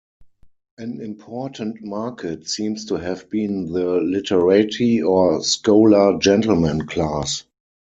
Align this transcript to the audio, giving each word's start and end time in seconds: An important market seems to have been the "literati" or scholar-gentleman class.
An 0.79 0.99
important 0.99 1.83
market 1.83 2.49
seems 2.49 2.85
to 2.85 2.95
have 2.95 3.29
been 3.29 3.71
the 3.71 4.01
"literati" 4.01 4.99
or 4.99 5.43
scholar-gentleman 5.43 6.87
class. 6.87 7.43